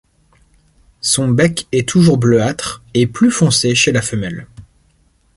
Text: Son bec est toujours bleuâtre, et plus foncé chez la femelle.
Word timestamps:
Son 1.01 1.27
bec 1.27 1.67
est 1.71 1.87
toujours 1.87 2.17
bleuâtre, 2.17 2.81
et 2.95 3.05
plus 3.05 3.29
foncé 3.29 3.75
chez 3.75 3.91
la 3.91 4.01
femelle. 4.01 4.47